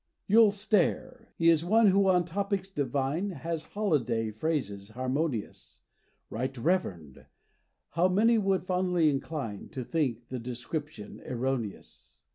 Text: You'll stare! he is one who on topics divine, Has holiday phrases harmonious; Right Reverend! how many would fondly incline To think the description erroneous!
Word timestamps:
You'll 0.25 0.51
stare! 0.51 1.27
he 1.37 1.51
is 1.51 1.63
one 1.63 1.85
who 1.89 2.07
on 2.07 2.25
topics 2.25 2.69
divine, 2.69 3.29
Has 3.29 3.61
holiday 3.77 4.31
phrases 4.31 4.89
harmonious; 4.89 5.81
Right 6.31 6.57
Reverend! 6.57 7.27
how 7.91 8.07
many 8.07 8.39
would 8.39 8.65
fondly 8.65 9.11
incline 9.11 9.69
To 9.73 9.83
think 9.83 10.29
the 10.29 10.39
description 10.39 11.21
erroneous! 11.23 12.23